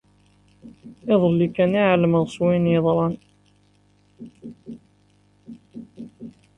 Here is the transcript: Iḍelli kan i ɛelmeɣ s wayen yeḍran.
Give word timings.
Iḍelli 1.13 1.47
kan 1.55 1.73
i 1.79 1.83
ɛelmeɣ 1.91 2.25
s 2.27 2.35
wayen 2.41 2.71
yeḍran. 2.73 3.15